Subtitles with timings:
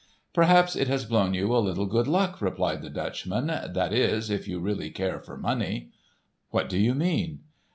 [0.33, 4.47] "Perhaps it has blown you a little good luck," replied the Dutchman; "that is, if
[4.47, 5.91] you really care for money."
[6.49, 7.41] "What do you mean?"